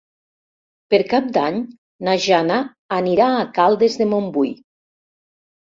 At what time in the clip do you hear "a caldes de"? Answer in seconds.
3.43-4.09